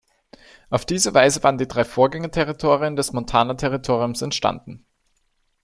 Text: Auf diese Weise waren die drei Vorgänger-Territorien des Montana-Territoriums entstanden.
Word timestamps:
Auf 0.71 0.83
diese 0.83 1.13
Weise 1.13 1.43
waren 1.43 1.59
die 1.59 1.67
drei 1.67 1.83
Vorgänger-Territorien 1.85 2.95
des 2.95 3.13
Montana-Territoriums 3.13 4.23
entstanden. 4.23 4.83